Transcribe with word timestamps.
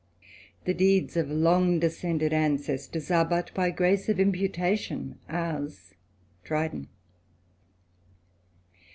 '* 0.33 0.65
The 0.65 0.73
deeds 0.73 1.15
of 1.15 1.29
long 1.29 1.79
descended 1.79 2.33
ancestors 2.33 3.11
Are 3.11 3.23
but 3.23 3.53
by 3.53 3.69
grace 3.69 4.09
of 4.09 4.19
imputation 4.19 5.19
ours." 5.29 5.93
Dryden. 6.43 6.87